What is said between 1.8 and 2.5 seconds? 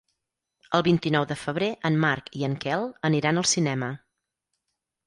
en Marc i